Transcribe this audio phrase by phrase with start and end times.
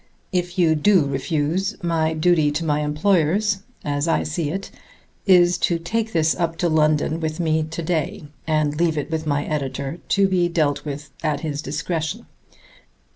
[0.31, 4.71] If you do refuse, my duty to my employers, as I see it,
[5.27, 9.27] is to take this up to London with me to day and leave it with
[9.27, 12.25] my editor to be dealt with at his discretion.